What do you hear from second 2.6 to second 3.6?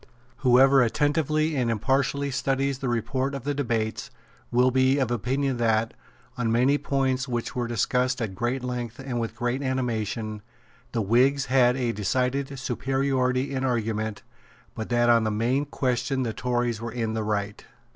the report of the